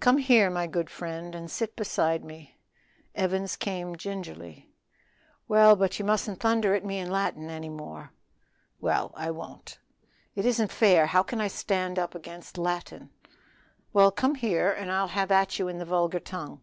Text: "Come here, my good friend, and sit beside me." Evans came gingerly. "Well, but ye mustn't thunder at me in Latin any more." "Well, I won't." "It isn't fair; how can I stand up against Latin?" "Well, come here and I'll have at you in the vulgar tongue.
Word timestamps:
"Come 0.00 0.16
here, 0.16 0.48
my 0.48 0.66
good 0.66 0.88
friend, 0.88 1.34
and 1.34 1.50
sit 1.50 1.76
beside 1.76 2.24
me." 2.24 2.56
Evans 3.14 3.54
came 3.54 3.96
gingerly. 3.96 4.70
"Well, 5.46 5.76
but 5.76 5.98
ye 5.98 6.06
mustn't 6.06 6.40
thunder 6.40 6.74
at 6.74 6.86
me 6.86 6.98
in 6.98 7.10
Latin 7.10 7.50
any 7.50 7.68
more." 7.68 8.10
"Well, 8.80 9.12
I 9.14 9.30
won't." 9.30 9.78
"It 10.34 10.46
isn't 10.46 10.72
fair; 10.72 11.04
how 11.04 11.22
can 11.22 11.38
I 11.38 11.48
stand 11.48 11.98
up 11.98 12.14
against 12.14 12.56
Latin?" 12.56 13.10
"Well, 13.92 14.10
come 14.10 14.36
here 14.36 14.72
and 14.72 14.90
I'll 14.90 15.08
have 15.08 15.30
at 15.30 15.58
you 15.58 15.68
in 15.68 15.76
the 15.76 15.84
vulgar 15.84 16.20
tongue. 16.20 16.62